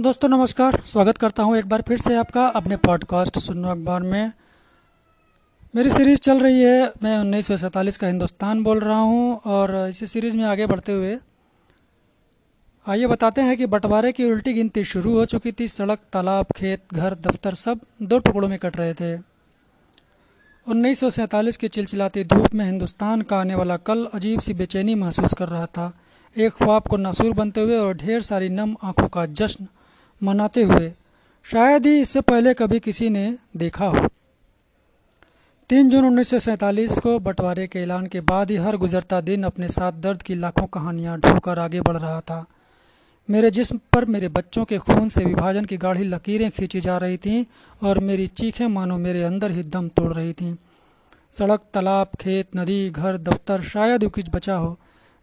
[0.00, 4.32] दोस्तों, नमस्कार। स्वागत करता हूँ एक बार फिर से आपका अपने पॉडकास्ट सुनो अखबार में।
[5.74, 9.74] मेरी सीरीज़ चल रही है। मैं उन्नीस सौ सैंतालीस का हिंदुस्तान बोल रहा हूँ और
[9.88, 11.18] इसी सीरीज़ में आगे बढ़ते हुए
[12.88, 16.82] आइए बताते हैं कि बंटवारे की उल्टी गिनती शुरू हो चुकी थी। सड़क, तालाब, खेत,
[16.94, 19.14] घर, दफ्तर सब दो टुकड़ों में कट रहे थे।
[20.66, 25.48] उन्नीस की चिलचिलाती धूप में हिंदुस्तान का आने वाला कल अजीब सी बेचैनी महसूस कर
[25.48, 25.92] रहा था।
[26.36, 29.66] एक ख्वाब को नासूर बनते हुए और ढेर सारी नम आँखों का जश्न
[30.22, 30.92] मनाते हुए,
[31.44, 34.08] शायद ही इससे पहले कभी किसी ने देखा हो।
[35.68, 39.92] तीन जून उन्नीस को बंटवारे के ऐलान के बाद ही हर गुजरता दिन अपने साथ
[39.92, 42.46] दर्द की लाखों कहानियाँ ढोकर आगे बढ़ रहा था।
[43.30, 47.16] मेरे जिस्म पर मेरे बच्चों के खून से विभाजन की गाढ़ी लकीरें खींची जा रही
[47.16, 47.44] थीं
[47.82, 50.56] और मेरी चीखें मानो मेरे अंदर ही दम तोड़ रही थीं।
[51.30, 54.78] सड़क, तालाब, खेत, नदी, घर, दफ्तर, शायद ही कुछ बचा हो,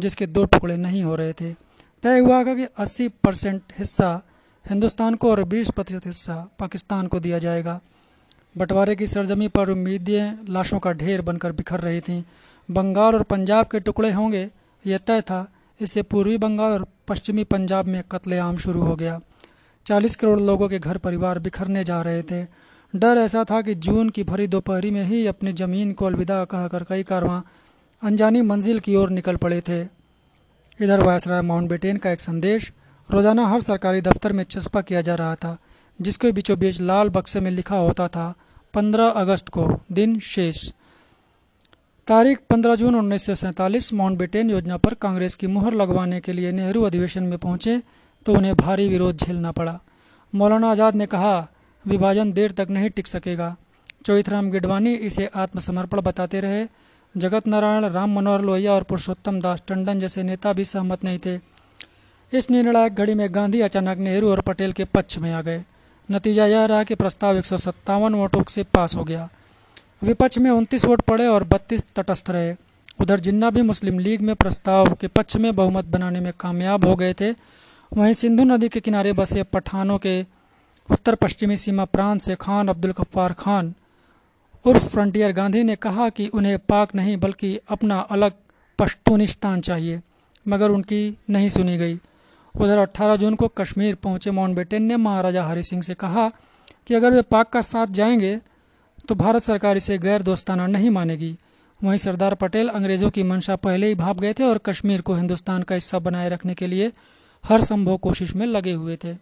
[0.00, 1.52] जिसके दो टुकड़े नहीं हो रहे थे।
[2.02, 4.22] तय हुआ कि 80 परसेंट हिस्सा
[4.68, 7.80] हिंदुस्तान को और 20 प्रतिशत हिस्सा पाकिस्तान को दिया जाएगा।
[8.58, 12.22] बंटवारे की सरजमी पर उम्मीदें, लाशों का ढेर बनकर बिखर रही थीं।
[12.70, 14.50] बंगाल और पंजाब के टुकड़े होंगे,
[14.86, 19.20] यह तय था। इससे पूर्वी बंगाल और पश्चिमी पंजाब में कत्लेआम शुरू हो गया।
[19.86, 22.46] 40 करोड़ लोगों के घर परिवार बिखरने जा रहे थे।
[22.96, 26.84] डर ऐसा था कि जून की भरी दोपहरी में ही अपनी ज़मीन को अलविदा कहकर
[26.84, 27.40] कई कारवां
[28.02, 29.82] अनजानी मंजिल की ओर निकल पड़े थे।
[30.84, 32.72] इधर वायसराय माउंटबेटेन का एक संदेश
[33.08, 35.56] रोज़ाना हर सरकारी दफ्तर में चस्पा किया जा रहा था,
[35.98, 38.32] जिसके बीचों बीच लाल बक्से में लिखा होता था
[38.74, 40.68] 15 अगस्त को दिन शेष।
[42.08, 47.22] तारीख 15 जून उन्नीस माउंटबेटेन योजना पर कांग्रेस की मुहर लगवाने के लिए नेहरू अधिवेशन
[47.24, 47.80] में पहुँचे
[48.26, 49.78] तो उन्हें भारी विरोध झेलना पड़ा।
[50.32, 51.48] मौलाना आज़ाद ने कहा,
[51.84, 53.54] विभाजन देर तक नहीं टिक सकेगा।
[54.06, 56.66] चौथराम गिडवानी इसे आत्मसमर्पण बताते रहे।
[57.14, 61.36] जगत नारायण, राम मनोहर लोहिया और पुरुषोत्तम दास टंडन जैसे नेता भी सहमत नहीं थे।
[62.32, 65.62] इस निर्णायक घड़ी में गांधी अचानक नेहरू और पटेल के पक्ष में आ गए।
[66.08, 69.28] नतीजा यह रहा कि प्रस्ताव एक सौ सत्तावन वोटों से पास हो गया।
[70.04, 72.54] विपक्ष में उनतीस वोट पड़े और बत्तीस तटस्थ रहे।
[73.00, 76.94] उधर जिन्ना भी मुस्लिम लीग में प्रस्ताव के पक्ष में बहुमत बनाने में कामयाब हो
[76.96, 77.30] गए थे,
[77.92, 80.20] वहीं सिंधु नदी के किनारे बसे पठानों के
[80.88, 83.72] उत्तर पश्चिमी सीमा प्रांत से खान अब्दुल गफ्फार खान,
[84.64, 88.32] उर्फ़ फ्रंटियर गांधी ने कहा कि उन्हें पाक नहीं बल्कि अपना अलग
[88.78, 90.00] पश्तूनिस्तान चाहिए,
[90.48, 91.98] मगर उनकी नहीं सुनी गई।
[92.56, 96.28] उधर 18 जून को कश्मीर पहुँचे माउंटबेटन ने, महाराजा हरि सिंह से कहा
[96.86, 98.38] कि अगर वे पाक का साथ जाएँगे
[99.08, 101.36] तो भारत सरकार इसे गैर दोस्ताना नहीं मानेगी।
[101.80, 105.62] वहीं सरदार पटेल अंग्रेज़ों की मंशा पहले ही भाप गए थे और कश्मीर को हिंदुस्तान
[105.62, 106.92] का हिस्सा बनाए रखने के लिए
[107.44, 109.14] हर संभव कोशिश में लगे हुए थे।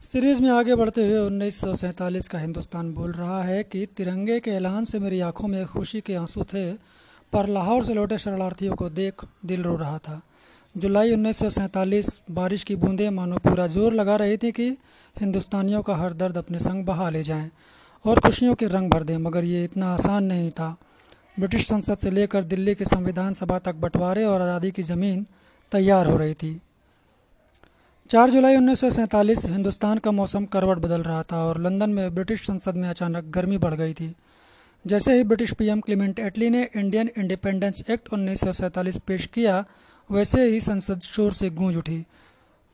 [0.00, 4.38] सीरीज़ में आगे बढ़ते हुए उन्नीस सौ सैंतालीस का हिंदुस्तान बोल रहा है कि तिरंगे
[4.40, 6.72] के ऐलान से मेरी आँखों में खुशी के आँसू थे,
[7.32, 10.20] पर लाहौर से लौटे शरणार्थियों को देख दिल रो रहा था।
[10.74, 14.68] जुलाई उन्नीस सौ सैंतालीस, बारिश की बूंदें मानो पूरा ज़ोर लगा रही थी कि
[15.16, 17.50] हिंदुस्तानियों का हर दर्द अपने संग बहा ले जाएँ
[18.04, 20.76] और खुशियों के रंग भर दें, मगर ये इतना आसान नहीं था।
[21.38, 25.26] ब्रिटिश संसद से लेकर दिल्ली के संविधान सभा तक बंटवारे और आज़ादी की ज़मीन
[25.72, 26.60] तैयार हो रही थी।
[28.10, 32.14] 4 जुलाई उन्नीस सौ सैंतालीस, हिंदुस्तान का मौसम करवट बदल रहा था और लंदन में
[32.14, 34.14] ब्रिटिश संसद में अचानक गर्मी बढ़ गई थी।
[34.84, 39.64] जैसे ही ब्रिटिश पीएम क्लीमेंट एटली ने इंडियन इंडिपेंडेंस एक्ट उन्नीस सौ सैंतालीस पेश किया
[40.10, 42.04] वैसे ही संसद शोर से गूंज उठी।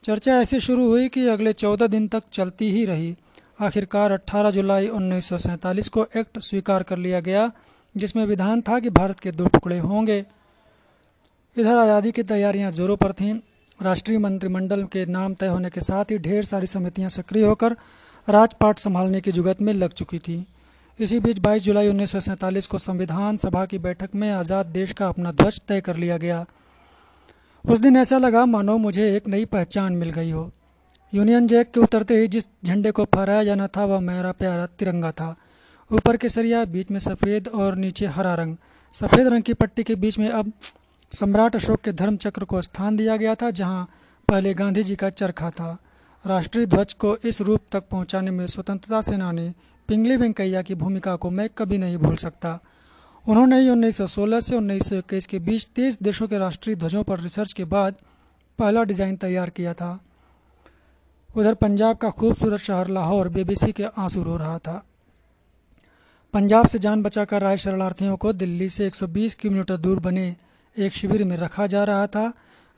[0.05, 3.15] चर्चा ऐसे शुरू हुई कि अगले चौदह दिन तक चलती ही रही।
[3.61, 7.51] आखिरकार 18 जुलाई उन्नीस सौ सैंतालीस को एक्ट स्वीकार कर लिया गया,
[7.95, 10.25] जिसमें विधान था कि भारत के दो टुकड़े होंगे।
[11.57, 13.35] इधर आज़ादी की तैयारियाँ जोरों पर थीं।
[13.83, 17.77] राष्ट्रीय मंत्रिमंडल के नाम तय होने के साथ ही ढेर सारी समितियाँ सक्रिय होकर
[18.29, 20.45] राजपाट संभालने की जुगत में लग चुकी थी।
[20.99, 24.93] इसी बीच 22 जुलाई उन्नीस सौ सैंतालीस को संविधान सभा की बैठक में आज़ाद देश
[24.93, 26.45] का अपना ध्वज तय कर लिया गया।
[27.69, 30.51] उस दिन ऐसा लगा, मानो मुझे एक नई पहचान मिल गई हो।
[31.15, 35.11] यूनियन जैक के उतरते ही जिस झंडे को फहराया जाना था, वह मेरा प्यारा तिरंगा
[35.11, 35.37] था।
[35.93, 38.57] ऊपर के सरिया, बीच में सफ़ेद और नीचे हरा रंग।
[38.93, 40.53] सफ़ेद रंग की पट्टी के बीच में अब
[41.13, 43.89] सम्राट अशोक के धर्म चक्र को स्थान दिया गया था, जहाँ
[44.29, 45.77] पहले गांधी जी का चरखा था।
[46.27, 49.53] राष्ट्रीय ध्वज को इस रूप तक पहुँचाने में स्वतंत्रता सेनानी
[49.89, 52.59] पिंगली वेंकैया की भूमिका को मैं कभी नहीं भूल सकता।
[53.27, 57.65] उन्होंने ही 1916 से 1921 के बीच तेईस देशों के राष्ट्रीय ध्वजों पर रिसर्च के
[57.65, 57.95] बाद
[58.59, 59.99] पहला डिज़ाइन तैयार किया था।
[61.31, 64.83] उधर पंजाब का खूबसूरत शहर लाहौर बेबीसी के आँसू रो रहा था।
[66.35, 70.37] पंजाब से जान बचाकर आए शरणार्थियों को दिल्ली से 120 किलोमीटर दूर बने
[70.77, 72.33] एक शिविर में रखा जा रहा था।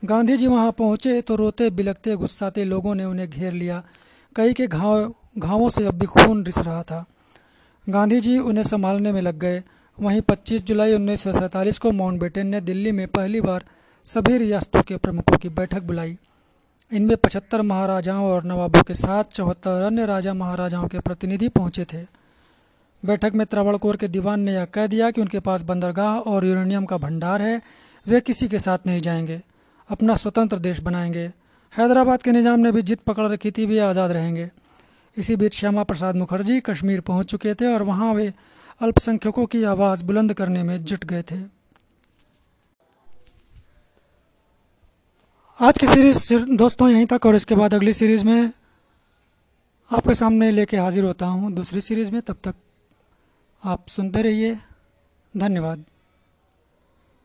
[0.05, 3.83] गांधी जी वहाँ पहुँचे तो रोते बिलकते गुस्साते लोगों ने उन्हें घेर लिया।
[4.37, 7.05] कई के घाव, घावों से अब भी खून रिस रहा था।
[7.87, 9.63] गांधी जी उन्हें संभालने में लग गए।
[10.01, 13.65] वहीं 25 जुलाई उन्नीस सौ सैंतालीस को माउंटबेटन ने दिल्ली में पहली बार
[14.07, 16.17] सभी रियासतों के प्रमुखों की बैठक बुलाई।
[16.91, 22.03] इनमें पचहत्तर महाराजाओं और नवाबों के साथ चौहत्तर अन्य राजा महाराजाओं के प्रतिनिधि पहुँचे थे।
[23.03, 26.85] बैठक में त्रावणकोर के दीवान ने यह कह दिया कि उनके पास बंदरगाह और यूरेनियम
[26.85, 27.61] का भंडार है,
[28.07, 29.41] वे किसी के साथ नहीं जाएँगे,
[29.89, 31.27] अपना स्वतंत्र देश बनाएँगे।
[31.73, 34.51] हैदराबाद के निज़ाम ने भी जिद पकड़ रखी थी, वे आज़ाद रहेंगे।
[35.17, 38.33] इसी बीच श्यामा प्रसाद मुखर्जी कश्मीर पहुँच चुके थे और वहाँ वे
[38.81, 41.39] अल्पसंख्यकों की आवाज़ बुलंद करने में जुट गए थे।
[45.59, 48.51] आज की सीरीज़ दोस्तों यहीं तक और इसके बाद अगली सीरीज़ में
[49.91, 52.55] आपके सामने लेके हाजिर होता हूँ दूसरी सीरीज़ में। तब तक
[53.63, 54.59] आप सुनते रहिए।
[55.37, 55.85] धन्यवाद।